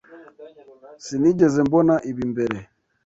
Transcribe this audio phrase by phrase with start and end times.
[1.05, 2.57] Sinigeze mbona ibi mbere.